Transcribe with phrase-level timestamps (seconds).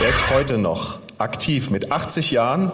[0.00, 2.72] Er ist heute noch aktiv mit 80 Jahren.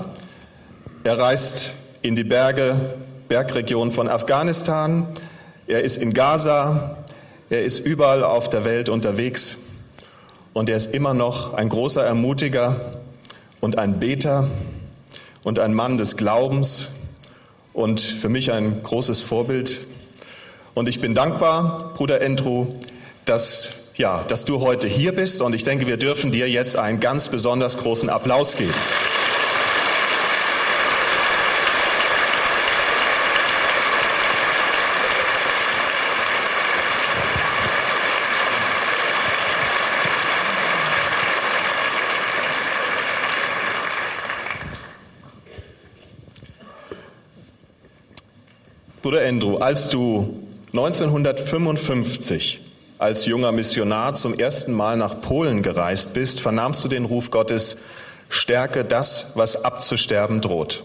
[1.03, 2.95] Er reist in die Berge,
[3.27, 5.09] Bergregionen von Afghanistan.
[5.67, 6.99] Er ist in Gaza.
[7.51, 9.59] Er ist überall auf der Welt unterwegs.
[10.53, 13.01] Und er ist immer noch ein großer Ermutiger
[13.61, 14.47] und ein Beter
[15.43, 16.93] und ein Mann des Glaubens
[17.73, 19.81] und für mich ein großes Vorbild.
[20.75, 22.69] Und ich bin dankbar, Bruder Andrew,
[23.25, 25.41] dass, ja, dass du heute hier bist.
[25.43, 28.75] Und ich denke, wir dürfen dir jetzt einen ganz besonders großen Applaus geben.
[49.03, 52.66] Bruder Andrew, als du 1955
[52.99, 57.79] als junger Missionar zum ersten Mal nach Polen gereist bist, vernahmst du den Ruf Gottes,
[58.29, 60.83] stärke das, was abzusterben droht.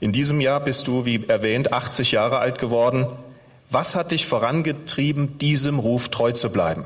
[0.00, 3.06] In diesem Jahr bist du, wie erwähnt, 80 Jahre alt geworden.
[3.70, 6.84] Was hat dich vorangetrieben, diesem Ruf treu zu bleiben?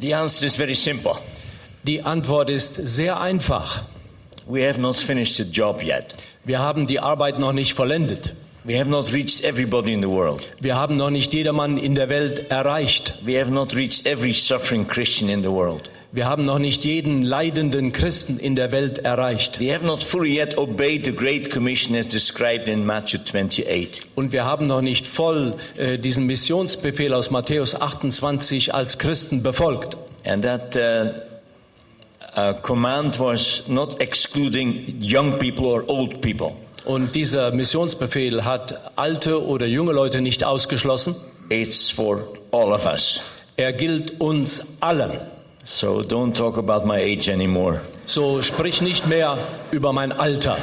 [0.00, 1.14] The answer is very simple.
[1.84, 3.84] Die Antwort ist sehr einfach.
[4.46, 6.16] We have not finished the job yet.
[6.44, 8.34] Wir haben die Arbeit noch nicht vollendet.
[8.66, 10.50] We have not reached everybody in the world.
[10.62, 13.18] Wir haben noch nicht jedermann in der Welt erreicht.
[13.22, 15.90] We have not reached every suffering Christian in the world.
[16.12, 19.60] Wir haben noch nicht jeden leidenden Christen in der Welt erreicht.
[19.60, 24.00] We have not fully yet obeyed the Great Commission as described in Matthew 28.
[24.14, 29.98] Und wir haben noch nicht voll äh, diesen Missionsbefehl aus Matthäus 28 als Christen befolgt.
[30.24, 36.54] And that uh, uh, command was not excluding young people or old people.
[36.84, 41.14] Und dieser Missionsbefehl hat alte oder junge Leute nicht ausgeschlossen.
[41.48, 43.20] It's for all of us.
[43.56, 45.12] Er gilt uns allen.
[45.64, 47.80] So don't talk about my age anymore.
[48.04, 49.38] So sprich nicht mehr
[49.70, 50.58] über mein Alter.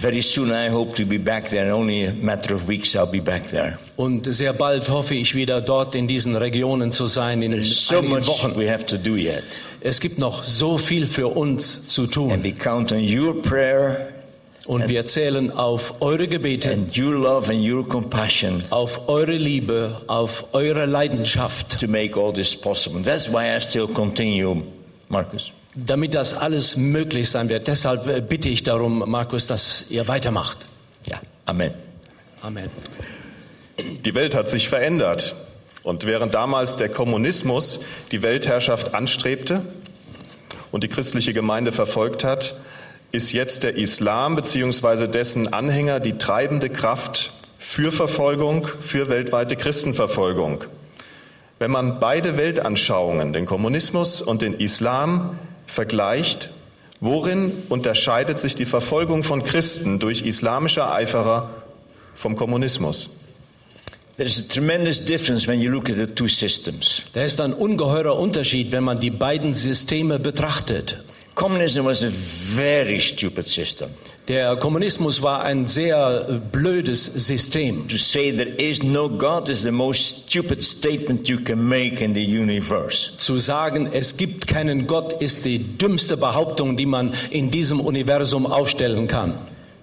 [0.00, 1.72] Very soon I hope to be back there.
[1.72, 3.78] Only a matter of weeks I'll be back there.
[3.96, 7.98] Und sehr bald hoffe ich wieder dort in diesen Regionen zu sein, in There's so
[7.98, 8.56] einigen much Wochen.
[8.56, 9.44] we have to do yet.
[9.80, 12.42] Es gibt noch so viel für uns zu And tun.
[12.42, 14.08] we count on your prayer
[14.66, 20.00] Und wir zählen auf eure Gebete, and your love and your compassion auf eure Liebe,
[20.06, 23.02] auf eure Leidenschaft, to make all this possible.
[23.02, 24.62] That's why I still continue,
[25.08, 25.52] Marcus.
[25.74, 27.66] damit das alles möglich sein wird.
[27.66, 30.66] Deshalb äh, bitte ich darum, Markus, dass ihr weitermacht.
[31.08, 31.20] Yeah.
[31.46, 31.72] Amen.
[32.42, 32.70] Amen.
[34.04, 35.34] Die Welt hat sich verändert.
[35.82, 39.62] Und während damals der Kommunismus die Weltherrschaft anstrebte
[40.70, 42.54] und die christliche Gemeinde verfolgt hat,
[43.12, 45.06] ist jetzt der Islam bzw.
[45.06, 50.64] dessen Anhänger die treibende Kraft für Verfolgung, für weltweite Christenverfolgung.
[51.58, 56.50] Wenn man beide Weltanschauungen, den Kommunismus und den Islam, vergleicht,
[57.00, 61.50] worin unterscheidet sich die Verfolgung von Christen durch islamische Eiferer
[62.14, 63.10] vom Kommunismus?
[64.16, 67.02] There is a tremendous difference when you look at the two systems.
[67.12, 71.02] Da ist ein ungeheurer Unterschied, wenn man die beiden Systeme betrachtet.
[71.34, 73.88] Communism was a very stupid system.
[74.28, 77.88] Der Kommunismus war ein sehr äh, blödes System.
[77.88, 82.14] To say there is no God is the most stupid statement you can make in
[82.14, 83.16] the universe.
[83.16, 88.46] Zu sagen, es gibt keinen Gott, ist die dümmste Behauptung, die man in diesem Universum
[88.46, 89.34] aufstellen kann.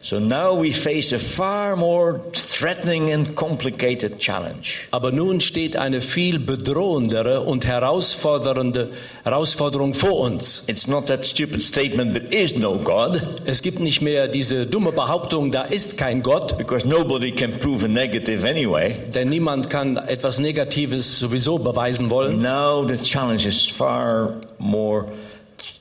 [0.02, 4.88] So now we face a far more threatening and complicated challenge.
[4.92, 8.92] Aber nun steht eine viel bedrohendere und herausfordernde
[9.26, 10.64] Herausforderung vor uns.
[10.68, 14.94] It's not that stupid statement there is no God, Es gibt nicht mehr diese dumme
[14.94, 18.96] Behauptung, da ist kein Gott, because nobody can prove a negative anyway.
[19.14, 22.42] denn niemand kann etwas Negatives sowieso beweisen wollen.
[22.42, 25.06] Now the challenge is far more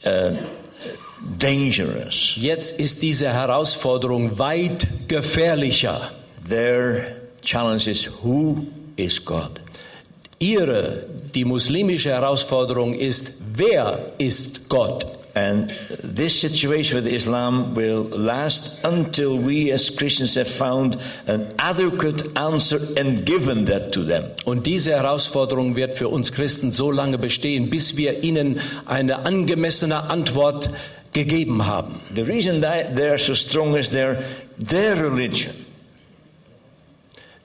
[0.05, 0.33] uh,
[1.39, 2.35] dangerous.
[2.37, 6.11] Jetzt ist diese Herausforderung weit gefährlicher.
[6.49, 7.07] Their
[7.43, 8.67] challenge is who
[8.97, 9.61] is God?
[10.39, 15.07] Ihre, die muslimische Herausforderung ist, wer ist Gott?
[15.39, 15.71] And
[16.03, 20.97] this situation with Islam will last until we as Christians have found
[21.29, 24.25] an adequate answer and given that to them.
[24.47, 30.11] Und diese Herausforderung wird für uns Christen so lange bestehen, bis wir ihnen eine angemessene
[30.11, 30.71] Antwort
[31.13, 32.01] gegeben haben.
[32.17, 34.21] The reason they are so strong is their,
[34.59, 35.55] their religion.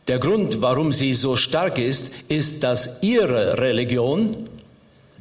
[0.07, 4.49] Der Grund, warum sie so stark ist, ist, dass ihre Religion,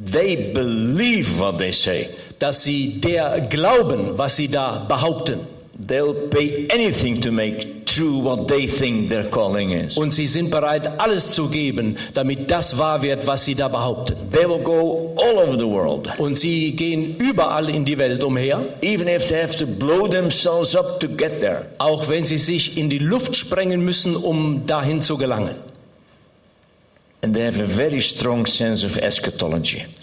[0.05, 2.11] They believe what they say.
[2.43, 5.41] Dass sie der glauben, was sie da behaupten.
[5.89, 9.97] They'll pay anything to make true what they think their calling is.
[9.97, 14.17] Und sie sind bereit, alles zu geben, damit das wahr wird, was sie da behaupten.
[14.31, 18.65] They will go all over the world, Und sie gehen überall in die Welt umher,
[18.83, 21.67] even if they have to blow themselves up to get there.
[21.79, 25.55] auch wenn sie sich in die Luft sprengen müssen, um dahin zu gelangen.
[25.55, 27.12] And they have a very strong sense of eschatology.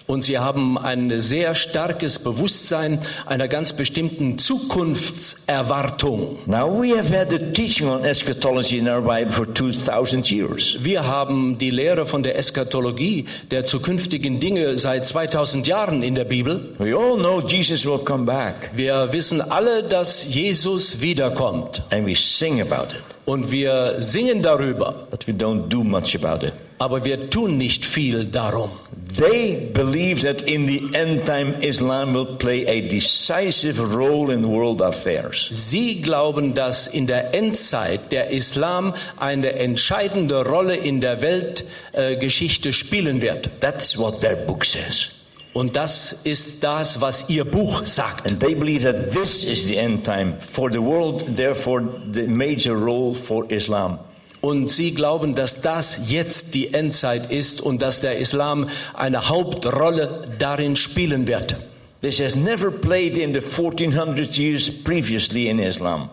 [0.07, 6.37] Und sie haben ein sehr starkes Bewusstsein einer ganz bestimmten Zukunftserwartung.
[6.45, 10.77] Now, we have had the teaching on eschatology in our Bible for 2,000 years.
[10.79, 16.23] Wir haben die Lehre von der Eschatologie, der zukünftigen Dinge seit 2000 Jahren in der
[16.23, 16.73] Bibel.
[16.77, 21.83] We all know Jesus will come back, Wir wissen alle, dass Jesus wiederkommt.
[21.91, 26.45] and we sing about it, Und wir singen darüber, but we don't do much about
[26.45, 26.53] it.
[26.79, 28.71] Aber wir tun nicht viel darum.
[29.17, 34.81] They believe that in the end time, Islam will play a decisive role in world
[34.81, 35.47] affairs.
[35.51, 43.21] Sie glauben, dass in der Endzeit der Islam eine entscheidende Rolle in der Weltgeschichte spielen
[43.21, 43.49] wird.
[43.59, 45.11] That's what their book says.
[45.51, 48.27] Und das ist das, was ihr Buch sagt.
[48.27, 51.83] And they believe that this is the end time for the world, therefore,
[52.13, 53.99] the major role for Islam.
[54.41, 60.29] Und sie glauben, dass das jetzt die Endzeit ist und dass der Islam eine Hauptrolle
[60.39, 61.57] darin spielen wird.
[62.01, 66.09] This has never played in the 1400 years previously in Islam.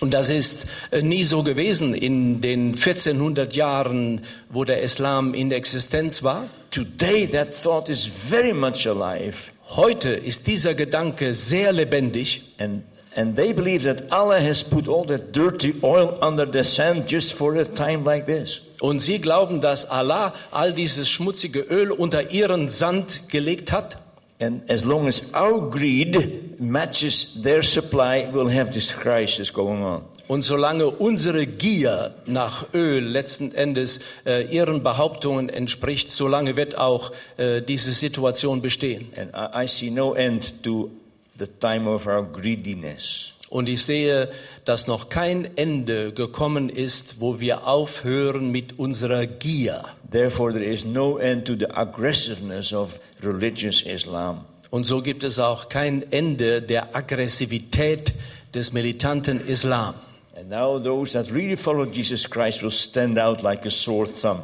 [0.00, 5.52] Und das ist äh, nie so gewesen in den 1400 Jahren, wo der Islam in
[5.52, 6.48] Existenz war.
[6.70, 9.52] Today, that thought is very much alive.
[9.70, 12.82] Heute ist dieser Gedanke sehr lebendig And,
[13.16, 17.34] and they believe that Allah has put all that dirty oil under the sand just
[17.34, 18.66] for a time like this.
[18.80, 23.98] und sie glauben, dass Allah all dieses schmutzige Öl unter ihren Sand gelegt hat.
[24.38, 30.02] And as long as our greed matches their supply, we'll have this crisis going on.
[30.28, 37.12] Und solange unsere Gier nach Öl letzten Endes äh, ihren Behauptungen entspricht, solange wird auch
[37.38, 39.06] äh, diese Situation bestehen.
[39.16, 40.90] And I, I see no end to
[41.38, 43.32] the time of our greediness.
[43.48, 44.28] Und ich sehe,
[44.64, 49.84] dass noch kein Ende gekommen ist, wo wir aufhören mit unserer Gier.
[50.10, 54.44] Therefore, there is no end to the aggressiveness of religious Islam.
[54.70, 58.14] Und so gibt es auch kein Ende der Aggressivität
[58.52, 59.94] des militanten Islam.
[60.36, 64.40] And now, those that really follow Jesus Christ will stand out like a sore thumb.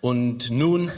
[0.00, 0.90] Und nun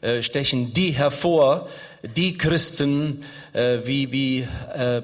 [0.00, 1.68] äh, stechen die hervor,
[2.06, 3.20] die Christen,
[3.52, 5.02] äh, wie, wie äh,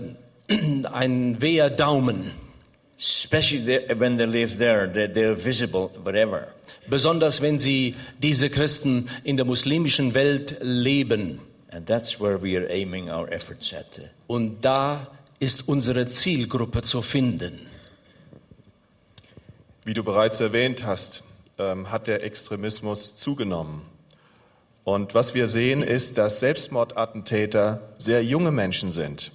[0.93, 2.32] ein weher Daumen.
[2.99, 6.49] Especially the, when they live there, they're, they're visible wherever.
[6.88, 11.40] Besonders wenn sie diese Christen in der muslimischen Welt leben.
[11.70, 14.08] And that's where we are aiming our efforts at.
[14.26, 15.08] Und da
[15.40, 17.66] ist unsere Zielgruppe zu finden.
[19.84, 21.25] Wie du bereits erwähnt hast,
[21.58, 23.82] ähm, hat der Extremismus zugenommen.
[24.84, 29.32] Und was wir sehen, ist, dass Selbstmordattentäter sehr junge Menschen sind.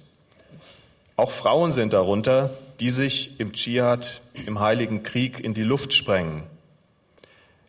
[1.16, 2.50] Auch Frauen sind darunter,
[2.80, 6.42] die sich im Dschihad, im Heiligen Krieg in die Luft sprengen.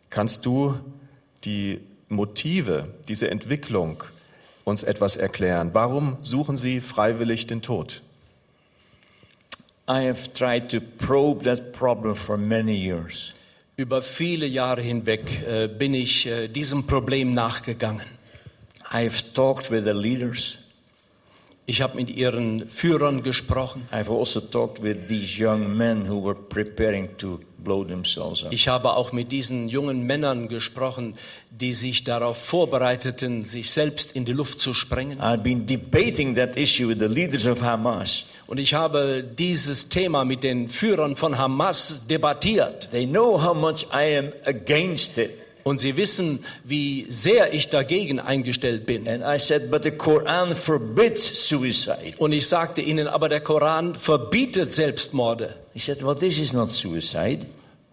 [0.08, 0.78] Kannst du
[1.44, 4.04] die Motive, diese Entwicklung
[4.64, 5.70] uns etwas erklären?
[5.72, 8.02] Warum suchen sie freiwillig den Tod?
[9.88, 13.34] I have tried to probe that problem for many years.
[13.80, 18.04] Über viele Jahre hinweg äh, bin ich äh, diesem Problem nachgegangen.
[18.92, 20.58] I have talked with the leaders.
[21.70, 23.86] Ich habe mit ihren Führern gesprochen.
[23.92, 28.52] I've also talked with these young men who were preparing to blow themselves up.
[28.52, 31.14] Ich habe auch mit diesen jungen Männern gesprochen,
[31.52, 35.20] die sich darauf vorbereiteten, sich selbst in die Luft zu sprengen.
[35.20, 38.24] I've been debating that issue with the leaders of Hamas.
[38.48, 42.88] Und ich habe dieses Thema mit den Führern von Hamas debattiert.
[42.90, 45.30] They know how much I am against it.
[45.70, 49.06] Und sie wissen, wie sehr ich dagegen eingestellt bin.
[49.06, 52.14] And I said, but the Quran forbids suicide.
[52.18, 55.54] Und ich sagte ihnen, aber der Koran verbietet Selbstmorde.
[55.72, 57.46] He said, well, this is not suicide.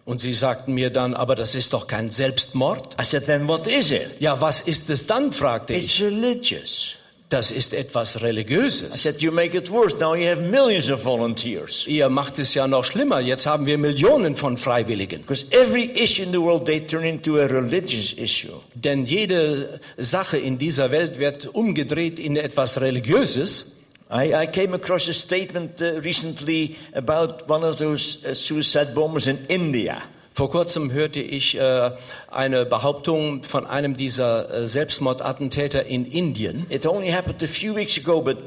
[0.04, 2.96] Und sie sagten mir dann, aber das ist doch kein Selbstmord.
[3.00, 4.10] I said, then what is it?
[4.18, 5.30] Ja, was ist es dann?
[5.30, 6.02] fragte It's ich.
[6.02, 6.96] religious.
[7.28, 9.02] Das ist etwas I Religiöses.
[9.02, 9.94] said, you make it worse.
[9.98, 11.86] Now you have millions of volunteers.
[11.86, 13.20] Ihr macht es ja noch schlimmer.
[13.20, 15.20] Jetzt haben wir Millionen von Freiwilligen.
[15.20, 18.54] Because every issue in the world, they turn into a religious issue.
[18.74, 23.74] Denn jede Sache in dieser Welt wird umgedreht in etwas Religiöses.
[24.10, 29.26] I, I came across a statement uh, recently about one of those uh, suicide bombers
[29.26, 30.00] in India.
[30.38, 31.90] Vor kurzem hörte ich äh,
[32.30, 36.64] eine Behauptung von einem dieser äh, Selbstmordattentäter in Indien.
[36.70, 38.38] It only happened a few weeks ago, but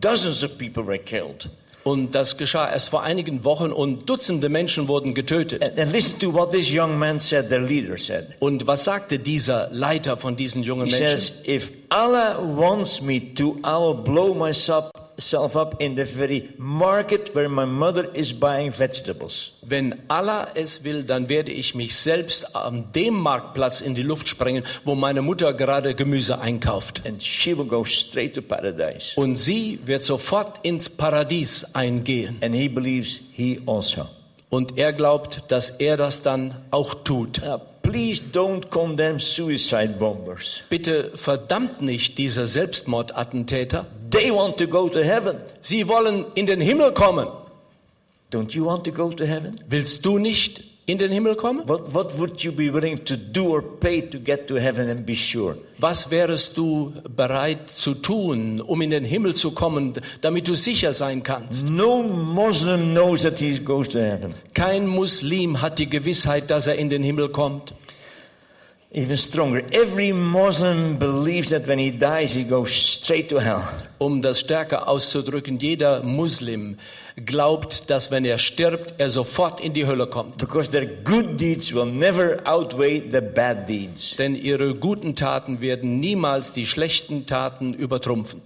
[0.00, 1.50] dozens of people were killed.
[1.82, 5.64] Und das geschah erst vor einigen Wochen und Dutzende Menschen wurden getötet.
[7.96, 8.36] Said.
[8.38, 11.18] Und was sagte dieser Leiter von diesen jungen He Menschen?
[11.18, 16.50] says, If Allah wants me to, I will blow myself self up in the very
[16.58, 19.52] market where my mother is buying vegetables.
[19.62, 24.28] Wenn Allah es will, dann werde ich mich selbst an dem Marktplatz in die Luft
[24.28, 27.02] sprengen, wo meine Mutter gerade Gemüse einkauft.
[27.06, 29.12] And she will go straight to paradise.
[29.16, 32.38] Und sie wird sofort ins Paradies eingehen.
[32.42, 34.06] And he believes he also.
[34.48, 37.40] Und er glaubt, dass er das dann auch tut.
[37.44, 40.62] Now, please don't condemn suicide bombers.
[40.68, 43.86] Bitte verdammt nicht diese Selbstmordattentäter.
[44.10, 45.36] They want to go to heaven.
[45.60, 47.28] Sie wollen in den Himmel kommen.
[48.32, 49.58] Don't you want to go to heaven?
[49.68, 51.66] Willst du nicht in den Himmel kommen?
[51.66, 55.06] What, what would you be willing to do or pay to get to heaven and
[55.06, 55.56] be sure?
[55.78, 60.92] Was wärest du bereit zu tun, um in den Himmel zu kommen, damit du sicher
[60.92, 61.68] sein kannst?
[61.68, 64.34] No Muslim knows that he goes to heaven.
[64.54, 67.74] Kein Muslim hat die Gewissheit, dass er in den Himmel kommt.
[68.92, 73.62] Even stronger, every Muslim believes that when he dies, he goes straight to hell.
[73.98, 76.76] Um das stärker auszudrücken, jeder Muslim
[77.24, 80.38] glaubt, dass wenn er stirbt, er sofort in die Hölle kommt.
[80.38, 84.16] Because their good deeds will never outweigh the bad deeds.
[84.16, 88.42] Denn ihre guten Taten werden niemals die schlechten Taten übertrumpfen.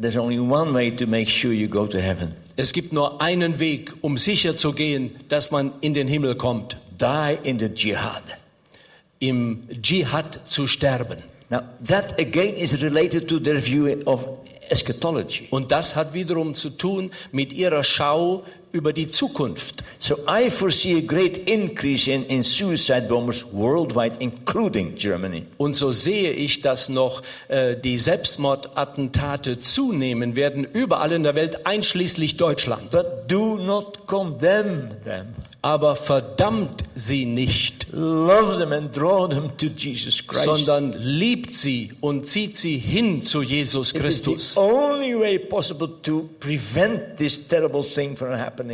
[0.00, 3.58] There's only one way to make sure you go to heaven Es gibt nur einen
[3.58, 6.76] Weg, um sicher zu gehen, dass man in den Himmel kommt.
[7.00, 8.22] die in the jihad.
[9.28, 11.18] Im Dschihad zu sterben.
[11.50, 14.28] Now, that again is related to their view of
[14.70, 15.48] eschatology.
[15.50, 19.84] Und das hat wiederum zu tun mit ihrer Schau über die Zukunft.
[20.00, 25.46] So I foresee a great increase in, in suicide bombers worldwide, including Germany.
[25.58, 31.66] Und so sehe ich, dass noch äh, die Selbstmordattentate zunehmen werden, überall in der Welt,
[31.66, 32.90] einschließlich Deutschland.
[32.90, 35.28] But do not condemn them.
[35.64, 40.44] Aber verdammt sie nicht, Love them and draw them to Jesus Christ.
[40.44, 44.58] sondern liebt sie und zieht sie hin zu Jesus Christus.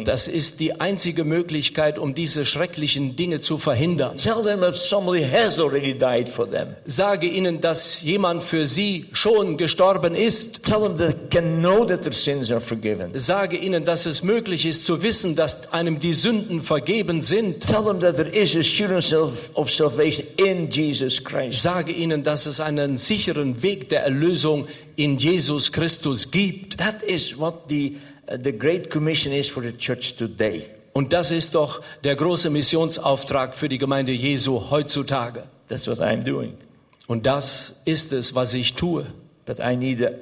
[0.05, 4.17] Das ist die einzige Möglichkeit, um diese schrecklichen Dinge zu verhindern.
[4.17, 6.75] Tell them that somebody has already died for them.
[6.87, 10.65] Sage ihnen, dass jemand für sie schon gestorben ist.
[10.65, 13.13] Tell them they can know that their sins are forgiven.
[13.15, 16.80] Sage ihnen, dass es möglich ist zu wissen, dass einem die Sünden vergeben
[17.23, 17.61] sind.
[17.61, 21.63] Tell them that there is assurance of, of salvation in Jesus Christ.
[21.63, 26.79] Sage ihnen, dass es einen sicheren Weg der Erlösung in Jesus Christus gibt.
[26.79, 27.97] That is what the,
[28.31, 30.67] uh, the Great Commission is for the church today.
[30.93, 35.45] Und das ist doch der große Missionsauftrag für die Gemeinde Jesu heutzutage.
[35.69, 36.55] That's what I'm doing.
[37.07, 39.07] Und das ist es, was ich tue.
[39.47, 40.15] But I need an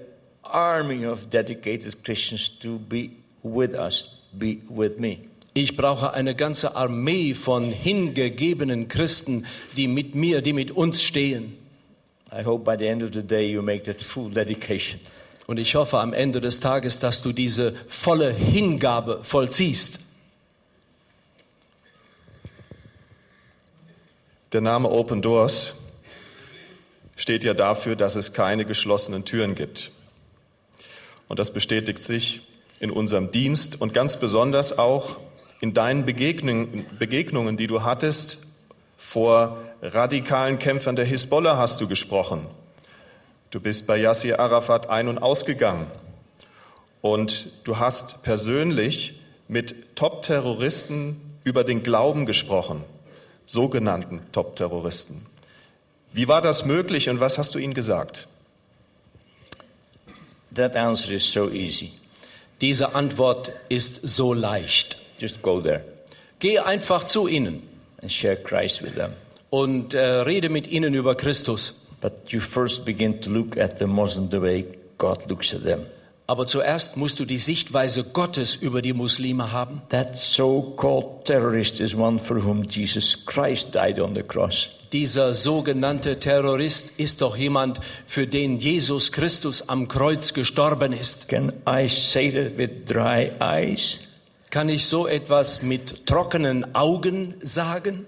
[0.43, 3.11] army of dedicated Christians to be
[3.43, 5.29] with us, be with me.
[5.55, 11.57] Ich brauche eine ganze Armee von hingegebenen Christen, die mit mir, die mit uns stehen.
[12.31, 15.01] I hope by the end of the day you make that full dedication.
[15.47, 20.01] Und ich hoffe am Ende des Tages, dass du diese volle Hingabe vollziehst.
[24.53, 25.75] Der Name Open Doors
[27.17, 29.91] steht ja dafür, dass es keine geschlossenen Türen gibt.
[31.29, 32.43] Und das bestätigt sich
[32.79, 35.19] in unserem Dienst und ganz besonders auch
[35.61, 38.39] in deinen Begegnungen, die du hattest.
[38.97, 42.47] Vor radikalen Kämpfern der Hisbollah hast du gesprochen.
[43.51, 45.87] Du bist bei Yassir Arafat ein- und ausgegangen.
[47.01, 52.85] Und du hast persönlich mit Top-Terroristen über den Glauben gesprochen,
[53.47, 55.25] sogenannten Top-Terroristen.
[56.13, 58.29] Wie war das möglich und was hast du ihnen gesagt?
[60.55, 61.93] That answer is so easy.
[62.61, 64.99] Diese Antwort ist so leicht.
[65.19, 65.83] Just go there
[66.41, 67.63] Geh einfach zu ihnen
[68.03, 69.11] and share Christ with them.
[69.51, 71.87] und äh, rede mit ihnen über Christus.
[72.01, 74.65] But you first begin to look at the Muslim the way
[74.99, 75.81] God looks at them.
[76.29, 79.81] Aber zuerst musst du die Sichtweise Gottes über die Muslime haben.
[79.89, 84.69] That so called terrorist is one for whom Jesus Christ died on the cross.
[84.93, 91.29] Dieser sogenannte Terrorist ist doch jemand, für den Jesus Christus am Kreuz gestorben ist.
[91.29, 94.01] Can I say that with dry eyes?
[94.51, 98.07] Kann ich so etwas mit trockenen Augen sagen?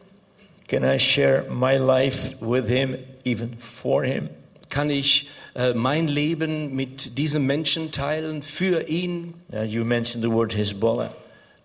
[0.69, 4.31] Can I share my life with him, even for him?
[4.71, 9.35] Kann ich äh, mein Leben mit diesem Menschen teilen, für ihn?
[9.53, 11.11] Uh, you mentioned the word Hezbollah.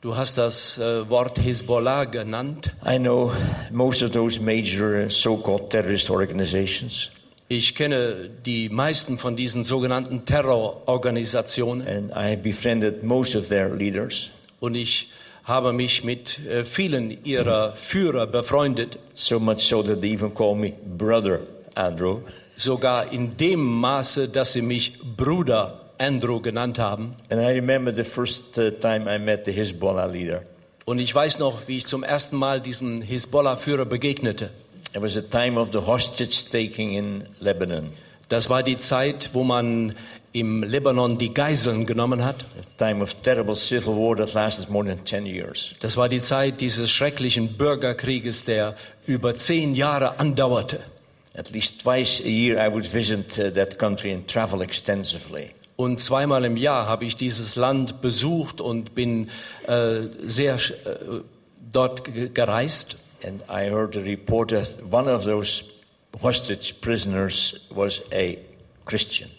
[0.02, 2.76] Du hast das äh, Wort Hezbollah genannt.
[2.86, 3.32] I know
[3.72, 7.12] most of those major uh, so called terrorist organizations.
[7.48, 14.32] Ich kenne die meisten von diesen sogenannten Terrororganisationen and I befriended most of their leaders.
[14.66, 15.10] Und ich
[15.44, 20.56] habe mich mit äh, vielen ihrer Führer befreundet, So much so that they even call
[20.56, 21.42] me Brother
[21.76, 22.20] Andrew.
[22.58, 27.16] sogar in dem Maße, dass sie mich Bruder Andrew genannt haben.
[27.30, 30.42] And I remember the first uh, time I met the Hezbollah leader.
[30.86, 34.50] Und ich weiß noch, wie ich zum ersten Mal diesen Hisbollah-Führer begegnete.
[34.94, 37.88] It was a time of the hostage taking in Lebanon,
[38.30, 39.94] Das war die Zeit, wo man
[40.34, 42.44] im Libanon die Geiseln genommen hat.
[42.60, 45.76] a time of terrible civil war that lasted more than 10 years.
[45.80, 48.76] Das war die Zeit dieses schrecklichen Bürgerkrieges, der
[49.08, 50.80] über zehn Jahre andauerte.
[51.38, 55.52] At least twice a year I would visit that country and travel extensively.
[55.78, 59.30] Und zweimal im Jahr habe ich dieses Land besucht und bin
[59.68, 60.60] äh, sehr äh,
[61.72, 62.98] dort ge- gereist.
[63.26, 65.64] And I heard a report that one of those
[66.22, 68.38] hostage prisoners was a
[68.86, 69.30] Christian.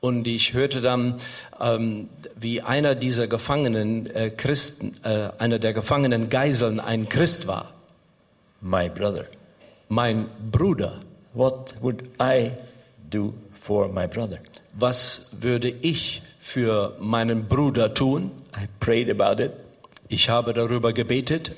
[0.00, 1.20] Und ich hörte dann,
[1.60, 7.70] ähm, wie einer dieser Gefangenen äh, Christen, äh, einer der Gefangenen Geiseln ein Christ war.
[8.62, 9.26] My brother.
[9.88, 11.02] Mein Bruder.
[11.34, 12.50] What would I
[13.10, 14.38] do for my brother?
[14.74, 18.30] Was würde ich für meinen Bruder tun?
[18.56, 19.52] I prayed about it,
[20.08, 21.52] Ich habe darüber gebetet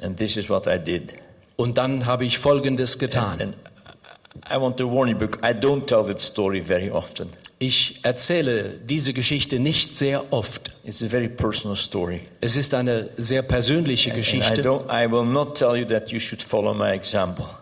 [0.00, 1.12] and this is what I did.
[1.56, 3.40] und dann habe ich Folgendes getan.
[3.40, 3.65] And I
[7.58, 10.72] Ich erzähle diese Geschichte nicht sehr oft.
[10.84, 12.20] It's a very personal story.
[12.40, 14.70] Es ist eine sehr persönliche Geschichte.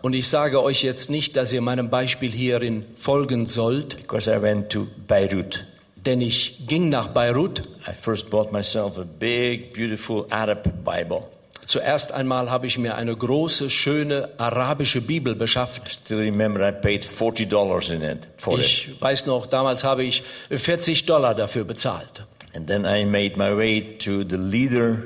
[0.01, 4.41] Und ich sage euch jetzt nicht, dass ihr meinem Beispiel hierin folgen sollt, because I
[4.41, 5.65] went to Beirut.
[6.05, 7.63] denn ich ging nach Beirut.
[7.87, 11.23] I first bought myself a big, beautiful Arab Bible.
[11.65, 15.89] Zuerst einmal habe ich mir eine große, schöne arabische Bibel beschafft.
[15.89, 18.65] Still remember I paid forty dollars in it for it.
[18.65, 22.23] Ich weiß noch, damals habe ich 40 Dollar dafür bezahlt.
[22.55, 24.99] And then I made my way to the leader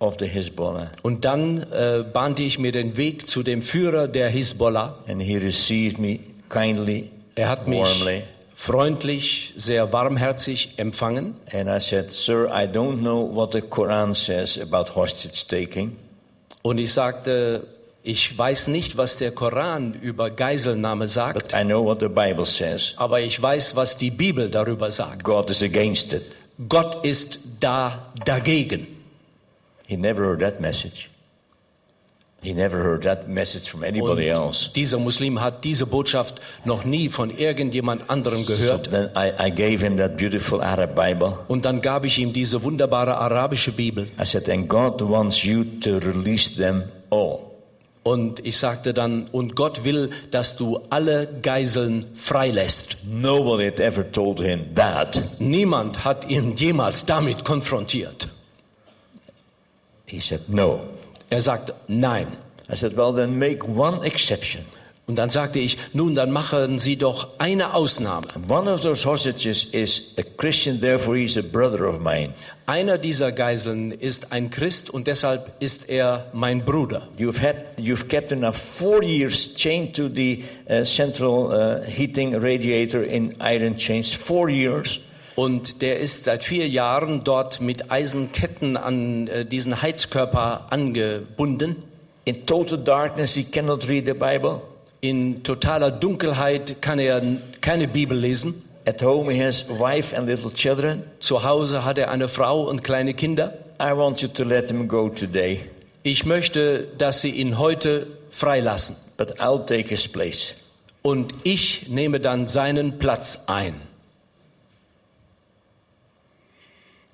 [0.00, 4.28] of the Hezbollah, Und dann äh, bahnte ich mir den Weg zu dem Führer der
[4.28, 4.98] Hisbollah.
[5.08, 6.18] and he received me
[6.50, 8.22] kindly, Er hat mich warmly.
[8.64, 11.36] Freundlich, sehr warmherzig empfangen.
[11.52, 15.96] And I said, Sir, I don't know what the Quran says about hostage taking,
[16.62, 17.66] Und ich sagte,
[18.02, 22.46] ich weiß nicht, was der Koran über Geiselnahme sagt, but I know what the Bible
[22.46, 22.94] says.
[22.96, 25.24] aber ich weiß, was die Bibel darüber sagt.
[25.24, 26.24] God is against it.
[26.68, 28.86] Gott ist da dagegen.
[29.86, 31.10] He never heard that message.
[31.10, 31.10] He never heard that message
[32.33, 32.33] from anybody else.
[32.44, 32.58] Und
[34.76, 38.90] dieser Muslim hat diese Botschaft noch nie von irgendjemand anderem So gehört.
[38.90, 41.38] then I, I gave him that beautiful Arab Bible.
[41.48, 44.08] Und dann gab ich ihm diese wunderbare arabische Bibel.
[44.20, 47.38] I said, and God wants you to release them all.
[48.02, 52.98] Und ich sagte dann, und Gott will, dass du alle Geiseln freilässt.
[53.06, 55.18] Nobody had ever told him that.
[55.38, 58.28] Niemand hat ihn jemals damit konfrontiert.
[60.04, 60.82] He said, no.
[61.30, 62.28] Er sagte, nein.
[62.70, 64.64] I said, well, then make one exception.
[65.06, 68.26] Und dann sagte ich, nun, dann machen Sie doch eine Ausnahme.
[68.48, 72.32] One of those hostages is a Christian, therefore he's a brother of mine.
[72.64, 77.06] Einer dieser Geiseln ist ein Christ und deshalb ist er mein Bruder.
[77.18, 82.34] You've, had, you've kept him now four years chained to the uh, central uh, heating
[82.34, 84.10] radiator in iron chains.
[84.14, 85.00] Four years.
[85.36, 91.76] Und der ist seit vier Jahren dort mit Eisenketten an äh, diesen Heizkörper angebunden.
[92.24, 94.62] In total darkness, he cannot read the Bible.
[95.00, 97.20] In totaler Dunkelheit kann er
[97.60, 98.54] keine Bibel lesen.
[98.86, 101.02] At home, he has wife and little children.
[101.18, 103.54] Zu Hause hat er eine Frau und kleine Kinder.
[103.82, 105.60] I want you to let him go today,
[106.04, 108.96] Ich möchte, dass Sie ihn heute freilassen.
[109.16, 110.54] but I'll take his place.
[111.02, 113.74] Und ich nehme dann seinen Platz ein.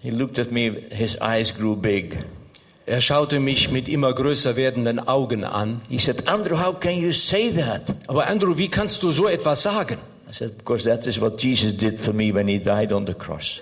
[0.02, 2.16] He looked at me, his eyes grew big.
[2.86, 5.80] Er schaute mich mit immer größer werdenden Augen an.
[5.88, 7.94] He said, Andrew, how can you say that?
[8.08, 9.98] Aber Andrew, wie kannst du so etwas sagen?
[10.28, 13.14] I said, because that is what Jesus did for me when he died on the
[13.14, 13.60] cross.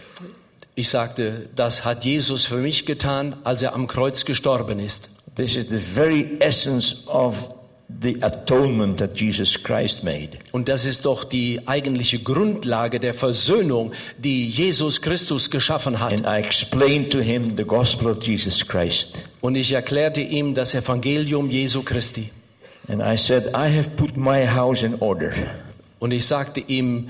[0.74, 5.10] Ich sagte, das hat Jesus für mich getan, als er am Kreuz gestorben ist.
[5.34, 7.48] This is the very essence of
[7.88, 10.38] the atonement that Jesus Christ made.
[10.52, 16.12] Und das ist doch die eigentliche Grundlage der Versöhnung, die Jesus Christus geschaffen hat.
[16.12, 19.24] And I explained to him the gospel of Jesus Christ.
[19.40, 22.30] Und ich erklärte ihm das Evangelium Jesu Christi.
[22.88, 25.32] And I said, I have put my house in order.
[25.98, 27.08] Und ich sagte ihm,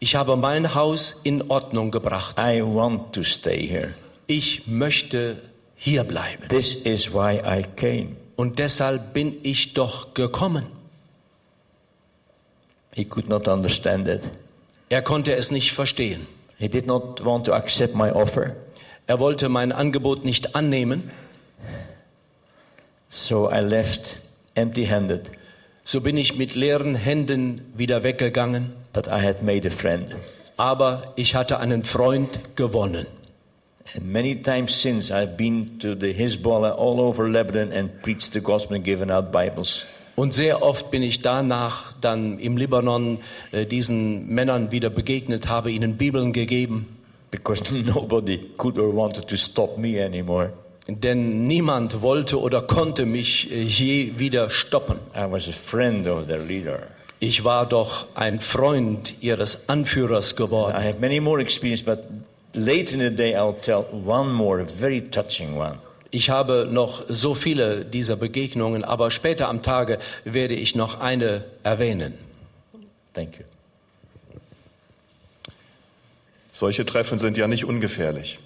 [0.00, 2.36] ich habe mein Haus in Ordnung gebracht.
[2.38, 3.94] I want to stay here.
[4.26, 5.36] Ich möchte
[5.74, 6.48] hier bleiben.
[6.48, 8.17] This is why I came.
[8.38, 10.64] Und deshalb bin ich doch gekommen.
[12.94, 14.30] He could not understand it.
[14.90, 16.28] Er konnte es nicht verstehen.
[16.56, 18.54] He did not want to accept my offer.
[19.08, 21.10] Er wollte mein Angebot nicht annehmen.
[23.08, 24.18] So I left
[24.54, 25.32] empty handed.
[25.82, 28.72] So bin ich mit leeren Händen wieder weggegangen.
[28.92, 30.14] But I had made a friend.
[30.56, 33.08] Aber ich hatte einen Freund gewonnen.
[33.94, 38.40] And many times since I've been to the Hezbollah all over Lebanon and preached the
[38.40, 39.86] gospel and given out Bibles.
[40.16, 43.18] Und sehr oft bin ich danach dann im Libanon
[43.52, 46.86] äh, diesen Männern wieder begegnet, habe ihnen Bibeln gegeben.
[47.30, 50.52] Because nobody could or wanted to stop me anymore.
[50.88, 54.96] Denn niemand wollte oder konnte mich äh, je wieder stoppen.
[55.14, 56.80] I was a friend of their leader.
[57.20, 60.74] Ich war doch ein Freund ihres Anführers I geworden.
[60.74, 61.98] have many more experience, but
[62.58, 65.78] later in the day I'll tell one more, a very touching one.
[66.10, 71.44] Ich habe noch so viele dieser Begegnungen, aber später am Tage werde ich noch eine
[71.62, 72.14] erwähnen.
[73.12, 73.44] Thank you.
[76.52, 78.38] Solche Treffen sind ja nicht ungefährlich.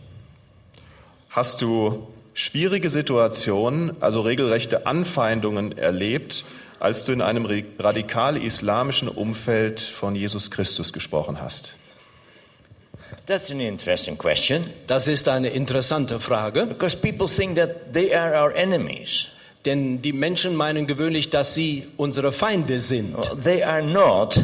[1.31, 6.45] Hast du schwierige Situationen, also regelrechte Anfeindungen erlebt,
[6.81, 11.75] als du in einem re- radikal-islamischen Umfeld von Jesus Christus gesprochen hast?
[13.27, 18.35] That's an interesting question Das ist eine interessante Frage, because people think that they are
[18.35, 19.29] our enemies.
[19.65, 23.15] denn die Menschen meinen gewöhnlich, dass sie unsere Feinde sind.
[23.17, 24.41] Well, they are not,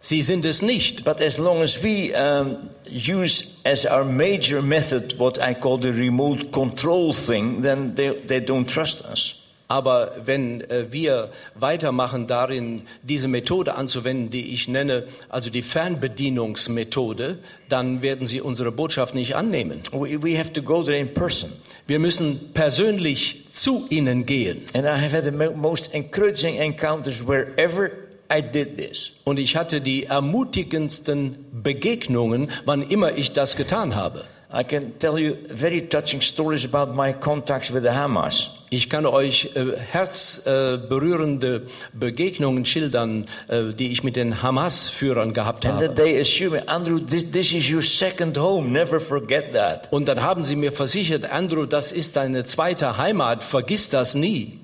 [0.00, 1.04] Sie sind es nicht.
[1.04, 5.92] but as long as we um, use as our major method what I call the
[5.92, 9.36] remote control thing, then they, they don't trust us.
[9.66, 17.38] Aber wenn äh, wir weitermachen darin, diese Methode anzuwenden, die ich nenne, also die Fernbedienungsmethode,
[17.68, 19.80] dann werden sie unsere Botschaft nicht annehmen.
[19.92, 21.50] We, we have to go there in person.
[21.86, 24.62] Wir müssen persönlich zu ihnen gehen.
[24.74, 27.90] And I have had the mo- most encouraging encounters wherever
[28.32, 29.12] I did this.
[29.24, 34.24] Und ich hatte die ermutigendsten Begegnungen, wann immer ich das getan habe.
[34.52, 38.63] I can tell you very touching stories about my contacts with the Hamas.
[38.74, 45.74] Ich kann euch äh, herzberührende Begegnungen schildern, äh, die ich mit den Hamas-Führern gehabt And
[45.74, 45.86] habe.
[45.86, 48.72] that they assure me, Andrew, this, this is your second home.
[48.72, 49.92] Never forget that.
[49.92, 54.58] Und dann haben sie mir versichert, Andrew, das ist deine zweite Heimat, vergiss das nie.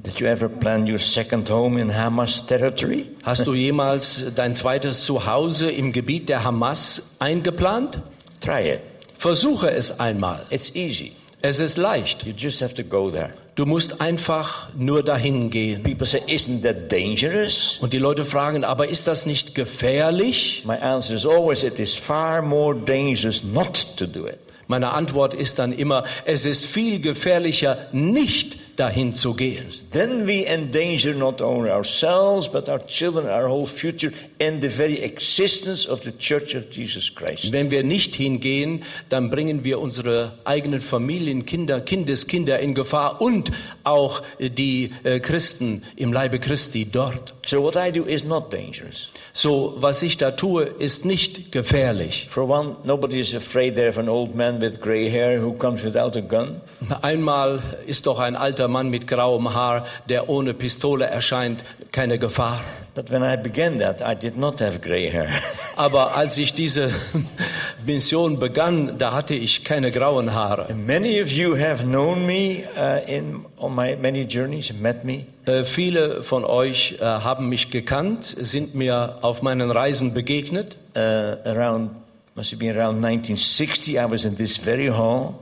[0.00, 3.06] Did you ever plan your second home in Hamas territory?
[3.22, 8.02] Hast du jemals dein zweites Zuhause im Gebiet der Hamas eingeplant?
[8.42, 8.80] Try it.
[9.16, 10.44] Versuche es einmal.
[10.50, 11.12] It's easy.
[11.46, 12.24] Es ist leicht.
[12.24, 13.28] You just have to go there.
[13.54, 15.82] Du musst einfach nur dahin gehen.
[15.82, 17.76] People say, Isn't that dangerous?
[17.82, 20.62] Und die Leute fragen, aber ist das nicht gefährlich?
[20.64, 24.38] My answer is always, It is far more dangerous not to do it.
[24.68, 29.66] Meine Antwort ist dann immer, es ist viel gefährlicher, nicht dahin zu gehen.
[29.92, 35.00] Then we endanger not only ourselves, but our children, our whole future, and the very
[35.02, 37.52] existence of the Church of Jesus Christ.
[37.52, 43.50] Wenn wir nicht hingehen, dann bringen wir unsere eigenen Familien, Kinder, Kindeskinder in Gefahr und
[43.84, 47.33] auch die äh, Christen im Leibe Christi dort.
[47.46, 49.08] So what I do is not dangerous.
[49.34, 52.28] So, was ich da tue, ist nicht gefährlich.
[52.30, 55.84] For one, nobody is afraid there of an old man with gray hair who comes
[55.84, 56.62] without a gun.
[57.02, 62.60] Einmal ist doch ein alter Mann mit grauem Haar, der ohne Pistole erscheint, keine Gefahr.
[62.94, 65.28] But when I began that, I did not have gray hair.
[65.76, 66.90] Aber als ich diese
[67.86, 70.70] Mission begann, da hatte ich keine grauen Haare.
[70.70, 75.26] And many of you have known me uh, in on my many journeys, met me.
[75.46, 80.78] Äh, viele von euch äh, haben mich gekannt, sind mir auf meinen Reisen begegnet.
[80.96, 81.00] Uh,
[81.44, 81.90] around
[82.36, 83.96] must have been around 1960.
[83.98, 85.34] I was in this very hall.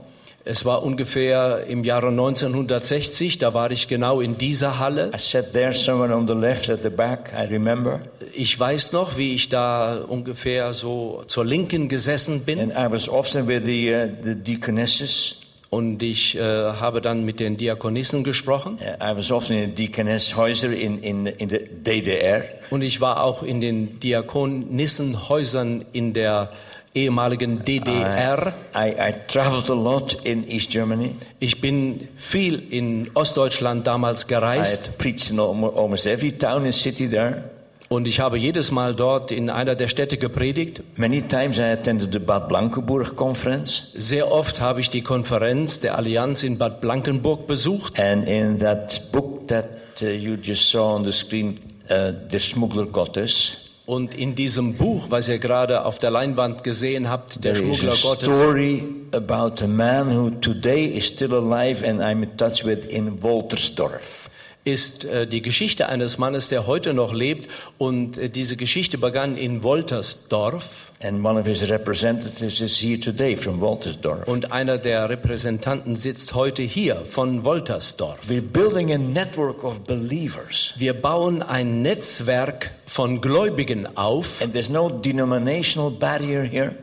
[0.45, 5.11] Es war ungefähr im Jahre 1960, da war ich genau in dieser Halle.
[5.15, 7.31] I sat there, somewhere on the left at the back.
[7.33, 8.01] I remember,
[8.33, 12.59] Ich weiß noch, wie ich da ungefähr so zur Linken gesessen bin.
[12.59, 15.42] and I was often with the uh, the deaconesses.
[15.73, 18.77] Und ich äh, habe dann mit den Diakonissen gesprochen.
[18.79, 22.43] Uh, I was often in Diakonishäuser in in in the DDR.
[22.69, 26.49] Und ich war auch in den Diakonissenhäusern in der
[26.93, 28.53] ehemaligen DDR.
[28.75, 31.15] I, I traveled a lot in East Germany.
[31.39, 36.65] Ich bin viel in Ostdeutschland damals I gereist had preached in almo- almost every town
[36.65, 37.45] and city there.
[37.93, 40.81] Und ich habe jedes Mal dort in einer der Städte gepredigt.
[40.95, 43.91] Many times I attended the Bad Blankenburg conference.
[43.93, 47.99] Sehr oft habe ich die Konferenz der Allianz in Bad Blankenburg besucht.
[47.99, 49.69] And in that book that
[50.01, 51.59] uh, you just saw on the screen,
[51.91, 57.09] uh, Der Schmuggler Gottes, Und in diesem Buch, was ihr gerade auf der Leinwand gesehen
[57.09, 62.01] habt, der there Schmuggler Gottes, story about a man who today is still alive and
[62.01, 64.29] I'm in touch with in Woltersdorf.
[64.65, 67.49] Ist äh, die Geschichte eines Mannes, der heute noch lebt.
[67.77, 70.91] Und äh, diese Geschichte begann in Woltersdorf.
[71.01, 74.25] And one of his representatives is here today from Waltersdorf.
[74.25, 78.19] Und einer der Repräsentanten sitzt heute hier von Woltersdorf.
[78.29, 80.73] We're building a network of believers.
[80.77, 84.41] Wir bauen ein Netzwerk von Gläubigen auf.
[84.41, 86.75] And there's no denominational barrier here.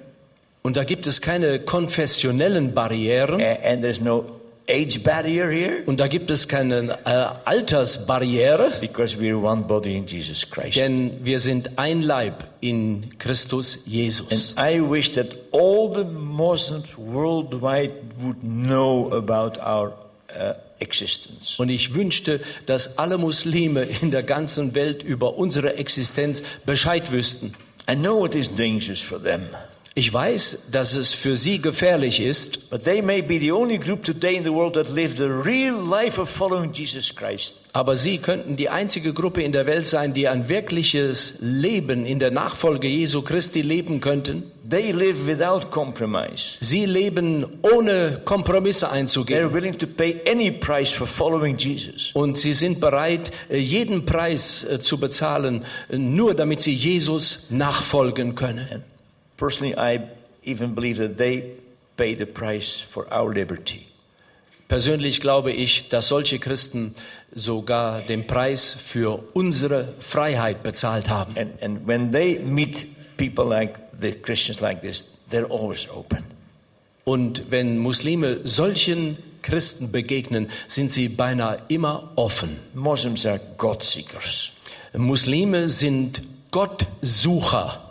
[0.62, 3.40] Und da gibt es keine konfessionellen Barrieren.
[3.40, 4.39] And there's no
[4.70, 5.82] age barrier here.
[5.86, 8.72] Und da gibt es keine äh, Altersbarriere.
[8.80, 10.76] Because we're one body in Jesus Christ.
[10.76, 14.56] Denn wir sind ein Leib in Christus Jesus.
[14.56, 19.92] And I wish that all the Muslims worldwide would know about our
[20.34, 21.58] uh, existence.
[21.58, 27.54] Und ich wünschte, dass alle Muslime in der ganzen Welt über unsere Existenz Bescheid wüssten.
[27.88, 29.48] I know it is dangerous for them,
[29.96, 34.04] Ich weiß, dass es für sie gefährlich ist, but they may be the only group
[34.04, 37.56] today in the world that live the real life of following Jesus Christ.
[37.72, 42.20] aber sie könnten die einzige Gruppe in der Welt sein, die ein wirkliches Leben in
[42.20, 44.44] der Nachfolge Jesu Christi leben könnten.
[44.68, 46.56] They live without compromise.
[46.60, 49.52] Sie leben ohne Kompromisse They're einzugehen.
[49.52, 52.10] willing to pay any price for following Jesus.
[52.14, 57.48] Und sie sind bereit, äh, jeden Preis äh, zu bezahlen, äh, nur damit sie Jesus
[57.50, 58.84] nachfolgen können.
[59.40, 60.00] Personally, I
[60.44, 61.56] even believe that they
[61.96, 63.86] pay the price for our liberty.
[64.68, 66.94] Persönlich glaube ich, dass solche Christen
[67.34, 71.36] sogar den Preis für unsere Freiheit bezahlt haben.
[71.38, 76.22] And, and when they meet people like the Christians like this, they're always open.
[77.04, 82.58] Und wenn Muslime solchen Christen begegnen, sind sie beinahe immer offen.
[82.74, 84.52] Muslims are God seekers.
[84.92, 87.89] Muslime sind Gottsucher.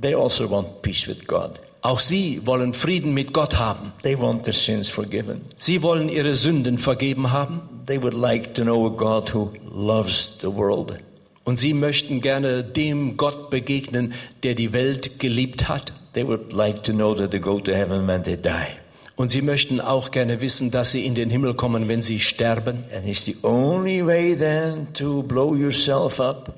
[0.00, 1.60] They also want peace with God.
[1.82, 3.92] Auch sie wollen Frieden mit Gott haben.
[4.02, 5.42] They want their sins forgiven.
[5.58, 7.60] Sie wollen ihre Sünden vergeben haben.
[7.86, 10.96] They would like to know a God who loves the world.
[11.44, 15.92] Und sie möchten gerne dem Gott begegnen, der die Welt geliebt hat.
[16.14, 18.78] They would like to know that they go to heaven when they die.
[19.16, 22.84] Und sie möchten auch gerne wissen, dass sie in den Himmel kommen, wenn sie sterben.
[22.96, 26.54] And it's the only way then to blow yourself up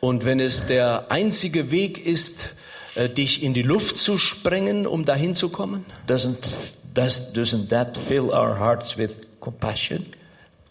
[0.00, 2.54] Und wenn es der einzige Weg ist,
[2.94, 7.96] äh, dich in die Luft zu sprengen, um dahin zu kommen, doesn't does, doesn't that
[7.96, 10.06] fill our hearts with compassion?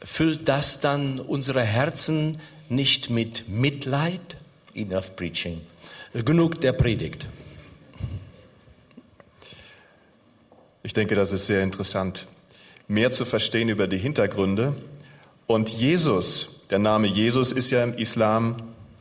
[0.04, 2.40] füllt das dann unsere Herzen
[2.70, 4.38] nicht mit Mitleid?
[4.74, 5.62] Enough preaching.
[6.14, 7.28] Äh, Genug der Predigt.
[10.84, 12.26] Ich denke, das ist sehr interessant,
[12.88, 14.76] mehr zu verstehen über die Hintergründe.
[15.46, 18.56] Und Jesus, der Name Jesus ist ja im Islam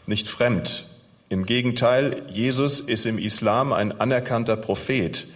[0.09, 0.85] nicht fremd.
[1.29, 5.27] Im Gegenteil, Jesus ist im Islam ein anerkannter Prophet.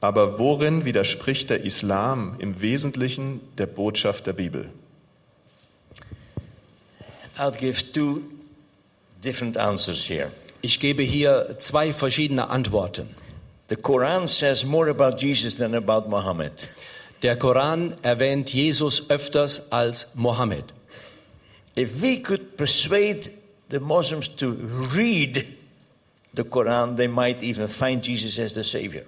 [0.00, 4.68] Aber worin widerspricht der Islam im Wesentlichen der Botschaft der Bibel?
[7.36, 8.22] I'll give two
[9.24, 10.30] different answers here.
[10.60, 13.08] Ich gebe hier zwei verschiedene Antworten.
[13.70, 16.52] The Quran says more about Jesus than about Muhammad.
[17.22, 20.64] Der Koran erwähnt Jesus öfters als Mohammed.
[21.76, 23.30] If we could persuade
[23.74, 24.52] the Muslims to
[24.94, 25.44] read
[26.32, 29.02] the Quran, they might even find Jesus as the Savior.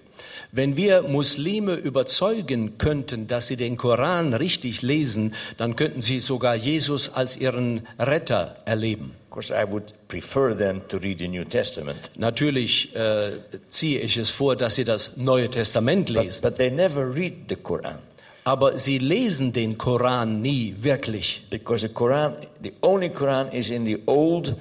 [0.53, 6.55] Wenn wir Muslime überzeugen könnten, dass sie den Koran richtig lesen, dann könnten sie sogar
[6.55, 9.13] Jesus als ihren Retter erleben.
[9.29, 12.11] Of course, I would prefer them to read the New Testament.
[12.17, 13.33] Natürlich äh,
[13.69, 17.35] ziehe ich es vor, dass sie das Neue Testament But, lesen, but they never read
[17.49, 17.99] the Quran.
[18.47, 21.43] Aber sie lesen den Koran nie wirklich.
[21.51, 24.55] Because the Quran, the only Quran is in the old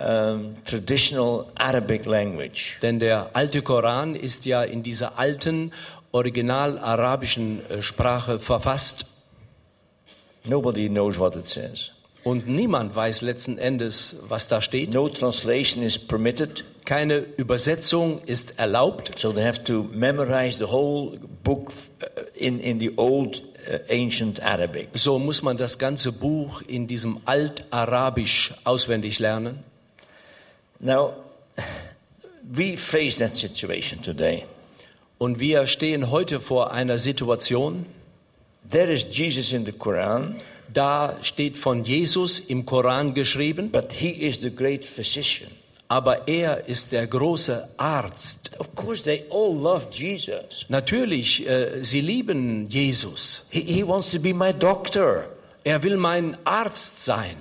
[0.00, 2.78] um, traditional Arabic language.
[2.82, 5.70] Denn der alte Koran ist ja in dieser alten,
[6.10, 9.06] original arabischen äh, Sprache verfasst
[10.44, 11.92] Nobody knows what it says.
[12.24, 14.92] und niemand weiß letzten Endes, was da steht.
[14.92, 19.12] No translation is permitted, Keine Übersetzung ist erlaubt.
[19.18, 21.70] so they have to memorize the whole book
[22.02, 24.88] uh, in, in the old uh, ancient Arabic.
[24.94, 29.62] So muss man das ganze Buch in diesem Altarabisch auswendig lernen.
[30.80, 31.12] Now,
[32.42, 34.46] we face that situation today.
[35.18, 37.84] Und wir stehen heute vor einer Situation,
[38.70, 40.40] There is Jesus in the Quran,
[40.72, 45.57] da steht von Jesus im Koran geschrieben, but he is the great physician.
[45.88, 48.50] Aber er ist der große Arzt.
[48.58, 50.66] Of course, they all love Jesus.
[50.68, 53.46] Natürlich, äh, sie lieben Jesus.
[53.50, 55.26] He, he wants to be my doctor.
[55.64, 57.36] Er will mein Arzt sein.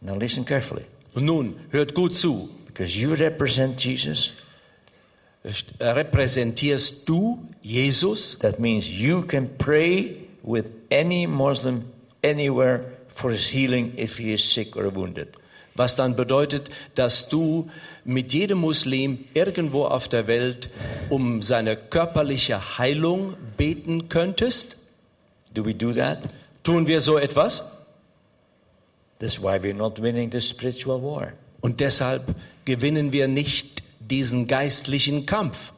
[0.00, 0.84] Now, listen carefully.
[1.14, 2.50] Und nun, hört gut zu.
[2.66, 4.32] Because you represent Jesus,
[5.78, 8.38] Repräsentierst du Jesus?
[8.38, 11.84] that means you can pray with any Muslim
[12.22, 15.36] anywhere for his healing if he is sick or wounded.
[15.76, 17.68] Was dann bedeutet, dass du
[18.04, 20.70] mit jedem Muslim irgendwo auf der Welt
[21.10, 24.78] um seine körperliche Heilung beten könntest.
[25.52, 26.20] Do we do that?
[26.62, 27.64] Tun wir so etwas?
[29.18, 31.32] That's why we're not winning the spiritual war.
[31.60, 32.34] Und deshalb
[32.64, 35.72] gewinnen wir nicht diesen geistlichen Kampf.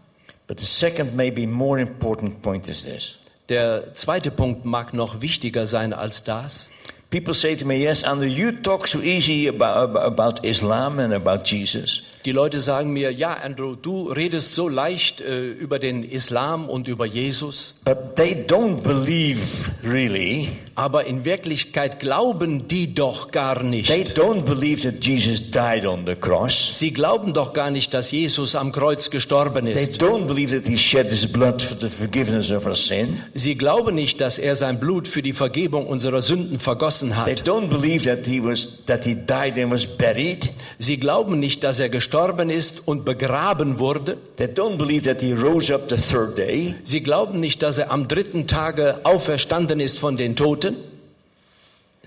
[0.47, 3.19] But the second, maybe more important point is this.
[3.49, 6.71] Der zweite Punkt mag noch wichtiger sein als das.
[7.11, 11.45] People say to me, Yes, Andrew, you talk so easy about, about Islam and about
[11.45, 12.16] Jesus.
[12.27, 16.89] Die Leute sagen mir, ja, Andrew, du redest so leicht äh, über den Islam und
[16.89, 19.39] über Jesus, But they don't believe
[19.85, 20.49] really.
[20.75, 23.91] aber in Wirklichkeit glauben die doch gar They nicht.
[24.19, 26.73] don't believe that Jesus died on the cross.
[26.77, 30.03] Sie glauben doch gar nicht, dass Jesus am Kreuz gestorben They ist.
[30.03, 33.23] don't believe that he shed his blood for the forgiveness of our sin.
[33.35, 37.43] Sie glauben nicht, dass er sein Blut für die Vergebung unserer Sünden vergossen They hat.
[37.49, 40.51] don't believe that he was that he died and was buried.
[40.81, 42.16] Sie glauben nicht, dass er gestorben
[42.51, 44.17] ist und begraben wurde.
[44.37, 46.75] They don't believe that he rose up the third day.
[46.85, 50.77] Sie glauben nicht, dass er am dritten Tage auferstanden ist von den Toten.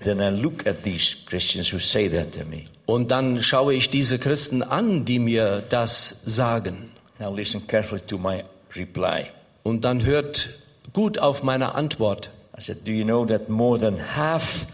[0.02, 2.64] Then I look at these Christians who say that to me.
[2.86, 6.90] Und dann schaue ich diese Christen an, die mir das sagen.
[7.18, 8.42] Now listen carefully to my
[8.74, 9.26] reply.
[9.62, 10.50] Und dann hört
[10.92, 12.30] gut auf meine Antwort.
[12.58, 14.66] I said, Do you know that more than half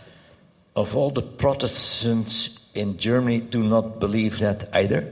[0.75, 5.07] of all the Protestants in Germany do not believe that either?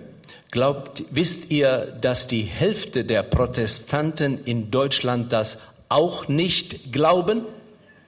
[0.54, 7.42] Glaubt, wisst ihr, dass die Hälfte der Protestanten in Deutschland das auch nicht glauben?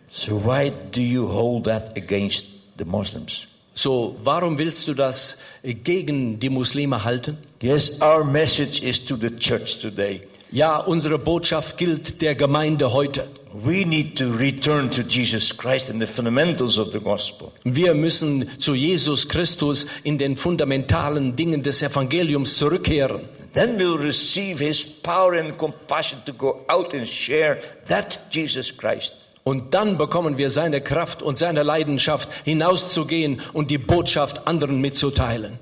[0.08, 2.46] So why do you hold that against
[2.78, 3.48] the Muslims?
[3.74, 7.36] So, warum willst du das gegen die Muslime halten?
[7.60, 10.20] Yes, our message is to the church today.
[10.52, 13.26] Ja, unsere Botschaft gilt der Gemeinde heute.
[13.64, 17.52] We need to return to Jesus Christ and the fundamentals of the gospel.
[17.64, 23.26] Wir müssen zu Jesus Christus in den fundamentalen Dingen des Evangeliums zurückkehren.
[23.54, 29.14] Then we'll receive his power and compassion to go out and share that Jesus Christ.
[29.42, 35.58] Und dann bekommen wir seine Kraft und seine Leidenschaft, hinauszugehen und die Botschaft anderen mitzuteilen.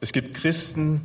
[0.00, 1.00] Es gibt Christen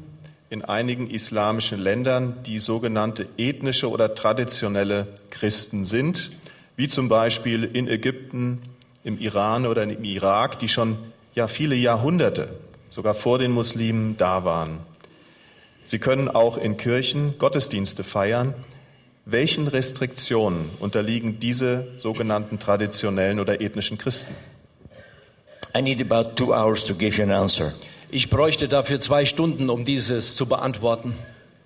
[0.56, 6.32] in einigen islamischen Ländern, die sogenannte ethnische oder traditionelle Christen sind,
[6.78, 8.62] wie zum Beispiel in Ägypten,
[9.04, 10.98] im Iran oder im Irak, die schon
[11.34, 12.56] ja viele Jahrhunderte,
[12.90, 14.80] sogar vor den Muslimen, da waren.
[15.84, 18.54] Sie können auch in Kirchen Gottesdienste feiern.
[19.26, 24.34] Welchen Restriktionen unterliegen diese sogenannten traditionellen oder ethnischen Christen?
[25.78, 27.74] I need about two hours to give you an answer.
[28.12, 31.14] Ich bräuchte dafür zwei Stunden, um dieses zu beantworten.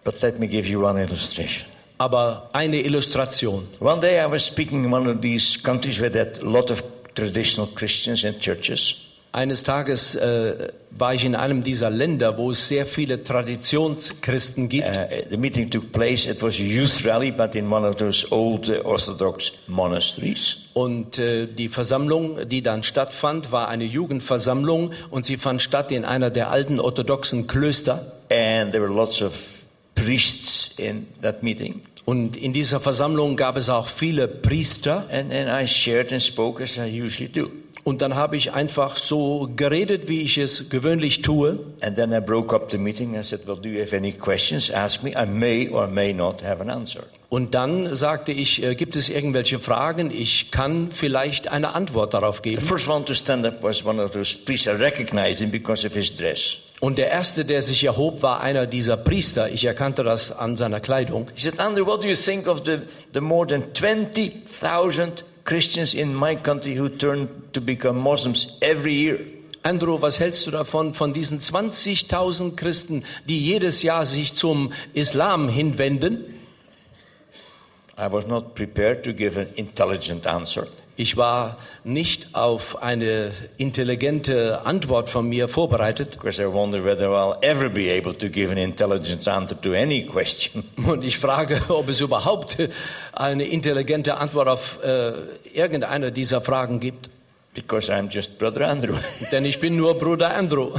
[0.04, 1.68] But let me give you one illustration.
[1.98, 3.68] Aber eine Illustration.
[3.80, 6.72] One day I was speaking in one of these countries where there are a lot
[6.72, 6.82] of
[7.14, 9.09] traditional Christians and churches.
[9.32, 14.88] Eines Tages äh, war ich in einem dieser Länder, wo es sehr viele Traditionschristen gibt.
[14.88, 18.26] Uh, the meeting took place, it was a youth rally, but in one of those
[18.32, 20.70] old uh, Orthodox monasteries.
[20.74, 26.06] Und äh, die Versammlung, die dann stattfand, war eine Jugendversammlung und sie fand statt in
[26.06, 28.14] einer der alten orthodoxen Klöster.
[28.32, 29.34] And there were lots of
[29.94, 31.82] priests in that meeting.
[32.06, 35.06] Und in dieser Versammlung gab es auch viele Priester.
[35.12, 37.52] And, and I shared and spoke as I usually do.
[37.84, 41.60] Und dann habe ich einfach so geredet, wie ich es gewöhnlich tue.
[41.82, 43.16] And then I broke up the meeting.
[43.18, 44.70] I said, Well, do you have any questions?
[44.72, 45.12] Ask me.
[45.12, 47.04] I may or may not have an answer.
[47.30, 50.10] Und dann sagte ich, äh, gibt es irgendwelche Fragen?
[50.12, 52.62] Ich kann vielleicht eine Antwort darauf The geben.
[52.62, 54.68] first one to stand up was one of those priests.
[54.68, 56.58] I recognized him because of his dress.
[56.82, 59.50] Und der erste, der sich erhob, war einer dieser Priester.
[59.52, 61.28] Ich erkannte das an seiner Kleidung.
[61.36, 62.78] He said, Andrew, what do you think of the,
[63.14, 69.20] the more than 20,000 Christians in my country who turn to become Muslims every year?
[69.64, 75.50] Andrew, was hältst du davon, von diesen 20.000 Christen, die jedes Jahr sich zum Islam
[75.50, 76.24] hinwenden?
[77.98, 80.68] I was not prepared to give an intelligent answer.
[80.96, 86.12] Ich war nicht auf eine intelligente Antwort von mir vorbereitet.
[86.12, 90.06] Because I wonder whether I'll ever be able to give an intelligent answer to any
[90.06, 90.64] question.
[90.88, 92.58] Und ich frage, ob es überhaupt
[93.14, 95.14] eine intelligente Antwort auf äh,
[95.54, 97.10] irgendeine dieser Fragen gibt.
[97.54, 98.96] Because I'm just Brother Andrew.
[99.32, 100.72] Denn ich bin nur Bruder Andrew.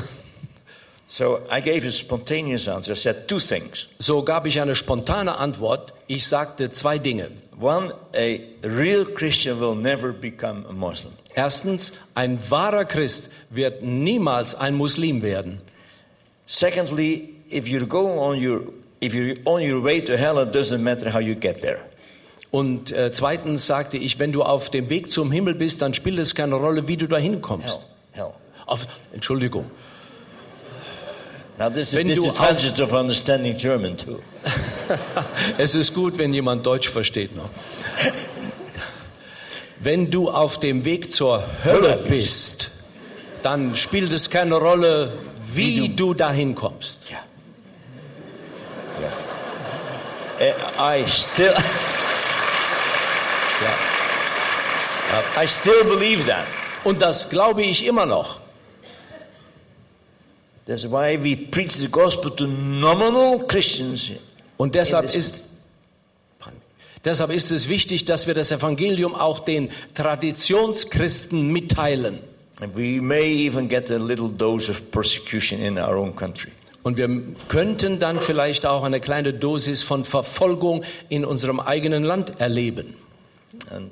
[1.06, 2.92] So I gave a spontaneous answer.
[2.92, 3.88] I said two things.
[3.98, 5.92] So gab ich eine spontane Antwort.
[6.06, 7.32] Ich sagte zwei Dinge.
[7.60, 11.12] One, a real Christian will never become a Muslim.
[11.34, 15.60] Erstens, ein wahrer Christ wird niemals ein Muslim werden.
[16.46, 18.62] Secondly, if you're going on your
[19.00, 21.78] if you're on your way to hell, it doesn't matter how you get there.
[22.50, 26.18] Und äh, zweitens sagte ich, wenn du auf dem Weg zum Himmel bist, dann spielt
[26.18, 27.80] es keine Rolle, wie du dahin kommst.
[28.12, 28.24] Hell.
[28.24, 28.32] Hell.
[28.66, 29.70] Auf, Entschuldigung.
[31.58, 34.18] Now, this is Wenn du disadvantage of understanding German too.
[35.58, 37.50] Es ist gut, wenn jemand Deutsch versteht noch.
[39.82, 42.70] Wenn du auf dem Weg zur Hölle bist,
[43.42, 45.18] dann spielt es keine Rolle,
[45.54, 47.00] wie du dahin kommst.
[47.10, 47.24] Yeah.
[50.38, 50.54] Yeah.
[50.54, 51.54] Uh, I still.
[55.36, 56.46] I still believe that.
[56.84, 58.40] Und das glaube ich immer noch.
[60.66, 64.12] That's why we preach the gospel to nominal Christians.
[64.56, 65.40] Und deshalb ist,
[67.04, 72.18] deshalb ist es wichtig, dass wir das Evangelium auch den Traditionschristen mitteilen.
[72.60, 76.50] And we may even get a little dose of persecution in our own country.
[76.82, 77.08] Und wir
[77.48, 82.94] könnten dann vielleicht auch eine kleine Dosis von Verfolgung in unserem eigenen Land erleben.
[83.70, 83.90] And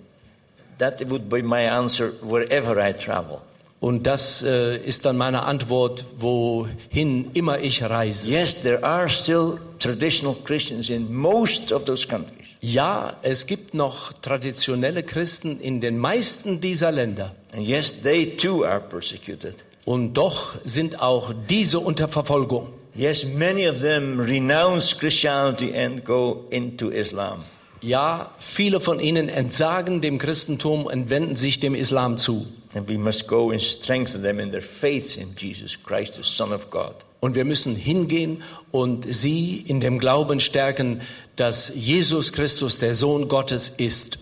[0.79, 3.41] that would be my answer wherever I travel.
[3.81, 8.29] Und das äh, ist dann meine Antwort, wohin immer ich reise.
[8.29, 12.38] Yes, there are still traditional Christians in most of those countries.
[12.61, 17.35] Ja, es gibt noch traditionelle Christen in den meisten dieser Länder.
[17.53, 19.55] And yes, they too are persecuted.
[19.85, 22.69] Und doch sind auch diese unter Verfolgung.
[22.95, 27.45] Yes, many of them renounce Christianity and go into Islam.
[27.81, 32.45] Ja, viele von ihnen entsagen dem Christentum und wenden sich dem Islam zu.
[32.75, 36.53] And we must go and strengthen them in their faith in Jesus Christ, the Son
[36.53, 36.95] of God.
[37.21, 41.01] Und wir müssen hingehen und sie in dem Glauben stärken,
[41.37, 44.21] dass Jesus Christus der Sohn Gottes ist.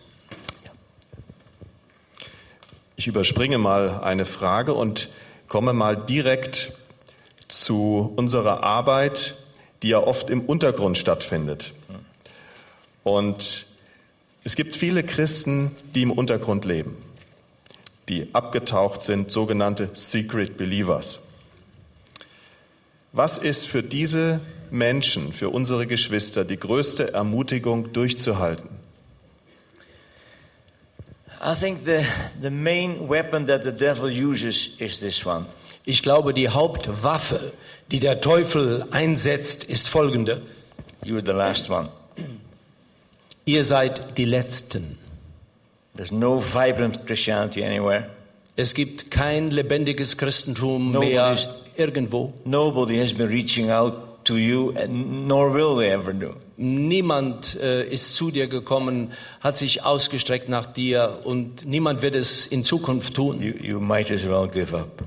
[2.96, 5.10] Ich überspringe mal eine Frage und
[5.48, 6.72] komme mal direkt
[7.48, 9.34] zu unserer Arbeit,
[9.82, 11.72] die ja oft im Untergrund stattfindet.
[13.04, 13.66] Und
[14.44, 16.96] es gibt viele Christen, die im Untergrund leben,
[18.08, 21.20] die abgetaucht sind, sogenannte Secret Believers.
[23.12, 24.40] Was ist für diese
[24.70, 28.68] Menschen, für unsere Geschwister die größte Ermutigung durchzuhalten?
[31.42, 32.04] I think the,
[32.40, 35.46] the main weapon that the devil uses is this one.
[35.84, 37.52] Ich glaube, die Hauptwaffe,
[37.92, 40.42] die der Teufel einsetzt, ist folgende.
[41.04, 41.88] You're the last one.
[43.44, 44.98] Ihr seid die Letzten.
[45.96, 48.10] There's no vibrant Christianity anywhere.
[48.56, 51.36] Es gibt kein lebendiges Christentum Nobody mehr
[51.76, 52.32] irgendwo.
[52.44, 56.34] Nobody has been reaching out to you, and nor will they ever do.
[56.56, 62.46] Niemand äh, ist zu dir gekommen, hat sich ausgestreckt nach dir und niemand wird es
[62.46, 63.42] in Zukunft tun.
[63.42, 65.04] You, you might as well give up.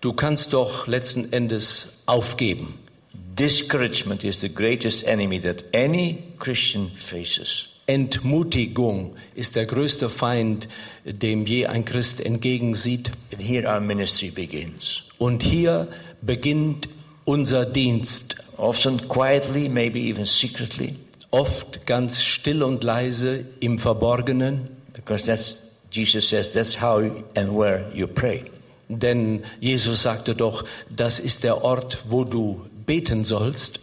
[0.00, 2.74] Du kannst doch letzten Endes aufgeben.
[3.12, 7.77] Discouragement is the greatest enemy that any Christian faces.
[7.88, 10.68] Entmutigung ist der größte Feind,
[11.04, 13.10] dem je ein Christ entgegensieht.
[13.32, 15.02] And here our ministry begins.
[15.18, 15.88] Und hier
[16.22, 16.88] beginnt
[17.24, 18.36] unser Dienst.
[18.56, 20.94] Often quietly, maybe even secretly,
[21.30, 25.58] Oft ganz still und leise im Verborgenen, because that's,
[25.90, 27.02] Jesus says, that's how
[27.34, 28.44] and where you pray.
[28.88, 30.64] denn Jesus sagte doch,
[30.94, 33.80] das ist der Ort, wo du beten sollst.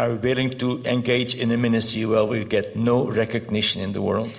[0.00, 4.00] Are we willing to engage in a ministry where we get no recognition in the
[4.00, 4.30] world?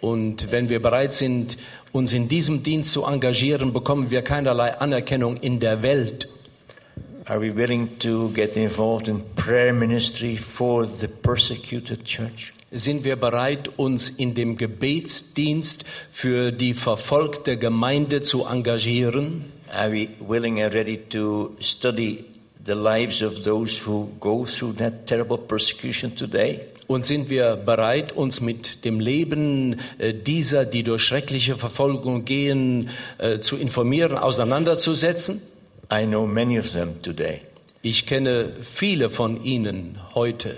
[0.00, 1.56] Und wenn wir bereit sind,
[1.90, 6.28] uns in diesem Dienst zu engagieren, bekommen wir keinerlei Anerkennung in der Welt.
[7.24, 12.52] Are we willing to get involved in prayer ministry for the persecuted church?
[12.70, 19.46] Sind wir bereit, uns in dem Gebetsdienst für die verfolgte Gemeinde zu engagieren?
[19.72, 22.24] Are we willing and ready to study
[22.64, 26.60] the lives of those who go through that terrible persecution today?
[26.86, 32.90] Und sind wir bereit, uns mit dem Leben äh, dieser, die durch schreckliche Verfolgung gehen,
[33.18, 35.40] äh, zu informieren, auseinanderzusetzen?
[35.90, 37.40] I know many of them today.
[37.82, 40.56] Ich kenne viele von ihnen heute.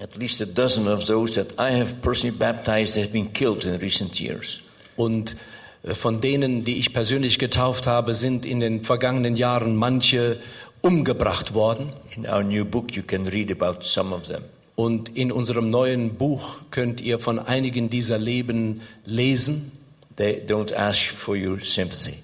[0.00, 3.76] At least a dozen of those that I have personally baptized have been killed in
[3.76, 4.60] recent years.
[4.96, 5.36] Und
[5.84, 10.38] von denen, die ich persönlich getauft habe, sind in den vergangenen Jahren manche
[10.82, 11.92] umgebracht worden.
[12.16, 14.42] In our new book, you can read about some of them.
[14.76, 19.72] Und in unserem neuen Buch könnt ihr von einigen dieser Leben lesen.
[20.16, 22.14] They don't ask for your sympathy,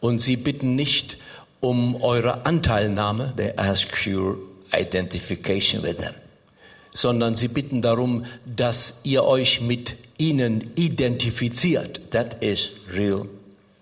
[0.00, 1.18] Und sie bitten nicht
[1.60, 4.38] um eure Anteilnahme, they ask for your
[4.72, 6.14] identification with them.
[6.96, 12.10] Sondern sie bitten darum, dass ihr euch mit ihnen identifiziert.
[12.10, 13.26] That is real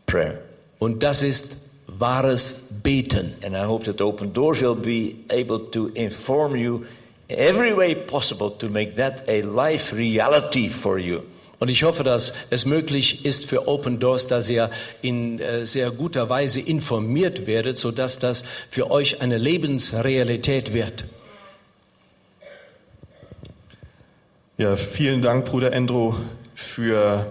[0.06, 0.40] prayer.
[0.80, 1.56] Und das ist
[1.86, 3.32] wahres Beten.
[3.44, 6.84] And I hope that Open Doors will be able to inform you
[7.28, 11.20] every way possible to make that a life reality for you.
[11.60, 14.70] Und ich hoffe, dass es möglich ist für Open Doors, dass ihr
[15.02, 21.04] in äh, sehr guter Weise informiert werdet, sodass das für euch eine Lebensrealität wird.
[24.56, 26.14] Ja, vielen Dank, Bruder Endro,
[26.54, 27.26] für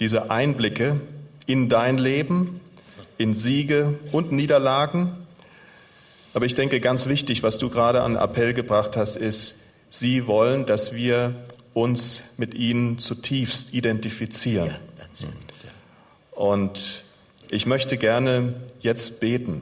[0.00, 0.98] diese Einblicke
[1.44, 2.62] in dein Leben,
[3.18, 5.12] in Siege und Niederlagen.
[6.32, 9.56] Aber ich denke, ganz wichtig, was du gerade an Appell gebracht hast, ist,
[9.90, 11.34] sie wollen, dass wir
[11.74, 14.74] uns mit ihnen zutiefst identifizieren.
[16.30, 17.02] Und
[17.50, 19.60] ich möchte gerne jetzt beten,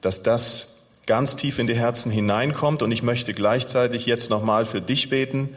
[0.00, 2.82] dass das ganz tief in die Herzen hineinkommt.
[2.82, 5.50] Und ich möchte gleichzeitig jetzt nochmal für dich beten,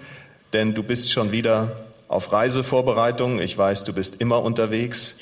[0.54, 1.76] denn du bist schon wieder
[2.08, 3.40] auf Reisevorbereitung.
[3.40, 5.20] Ich weiß, du bist immer unterwegs.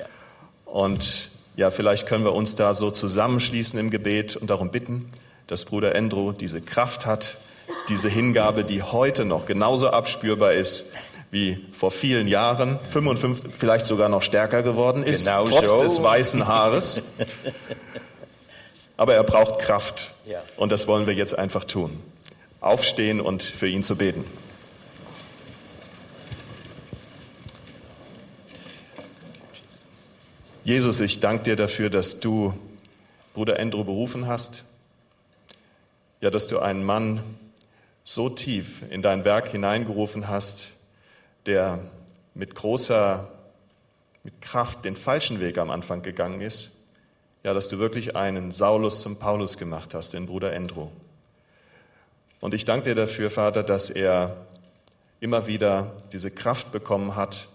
[0.65, 5.09] Und ja, vielleicht können wir uns da so zusammenschließen im Gebet und darum bitten,
[5.47, 7.38] dass Bruder Endro diese Kraft hat,
[7.89, 10.91] diese Hingabe, die heute noch genauso abspürbar ist
[11.32, 15.80] wie vor vielen Jahren, 55, vielleicht sogar noch stärker geworden ist, Genau trotz so.
[15.80, 17.03] des weißen Haares.
[18.95, 20.11] Aber er braucht Kraft.
[20.55, 21.99] Und das wollen wir jetzt einfach tun.
[22.61, 24.23] Aufstehen und für ihn zu beten.
[30.66, 32.51] Jesus, ich danke dir dafür, dass du
[33.36, 34.66] Bruder Endro berufen hast.
[36.22, 37.22] Ja, dass du einen Mann
[38.03, 40.74] so tief in dein Werk hineingerufen hast,
[41.45, 41.82] der
[42.34, 43.30] mit großer
[44.24, 46.78] mit Kraft den falschen Weg am Anfang gegangen ist.
[47.43, 50.91] Ja, dass du wirklich einen Saulus zum Paulus gemacht hast, den Bruder Endro.
[52.39, 54.36] Und ich danke dir dafür, Vater, dass er
[55.20, 57.49] immer wieder diese Kraft bekommen hat,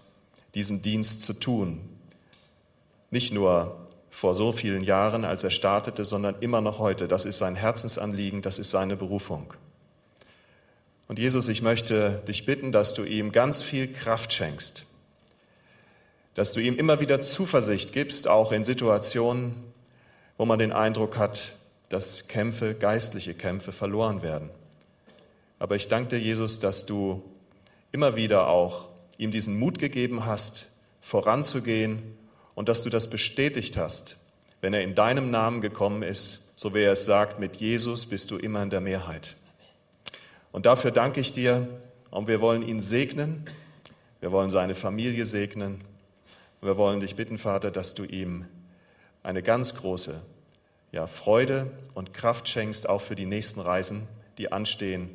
[0.55, 1.90] diesen Dienst zu tun.
[3.11, 3.77] Nicht nur
[4.09, 7.07] vor so vielen Jahren, als er startete, sondern immer noch heute.
[7.07, 9.53] Das ist sein Herzensanliegen, das ist seine Berufung.
[11.07, 14.85] Und Jesus, ich möchte dich bitten, dass du ihm ganz viel Kraft schenkst,
[16.35, 19.55] dass du ihm immer wieder Zuversicht gibst, auch in Situationen,
[20.37, 21.55] wo man den Eindruck hat,
[21.89, 24.49] dass Kämpfe, geistliche Kämpfe verloren werden.
[25.59, 27.21] Aber ich danke dir, Jesus, dass du
[27.91, 28.87] immer wieder auch
[29.17, 32.17] ihm diesen Mut gegeben hast, voranzugehen
[32.55, 34.19] und dass du das bestätigt hast,
[34.61, 38.31] wenn er in deinem Namen gekommen ist, so wie er es sagt, mit Jesus bist
[38.31, 39.35] du immer in der Mehrheit.
[40.51, 41.67] Und dafür danke ich dir
[42.11, 43.47] und wir wollen ihn segnen,
[44.21, 45.81] wir wollen seine Familie segnen.
[46.61, 48.45] Und wir wollen dich bitten, Vater, dass du ihm
[49.23, 50.21] eine ganz große
[50.91, 55.09] ja, Freude und Kraft schenkst, auch für die nächsten Reisen, die anstehen.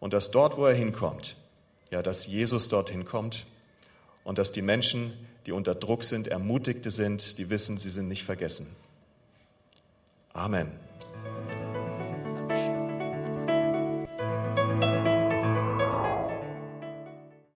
[0.00, 1.36] Und dass dort, wo er hinkommt,
[1.90, 3.46] ja, dass Jesus dorthin kommt
[4.22, 5.14] und dass die Menschen,
[5.46, 8.66] die unter Druck sind, Ermutigte sind, die wissen, sie sind nicht vergessen.
[10.32, 10.70] Amen.